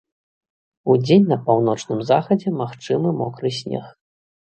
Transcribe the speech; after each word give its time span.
Удзень 0.93 1.27
на 1.31 1.37
паўночным 1.49 1.99
захадзе 2.11 2.49
магчымы 2.61 3.13
мокры 3.21 3.53
снег. 3.59 3.85